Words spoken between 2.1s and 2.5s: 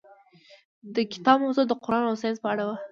ساینس په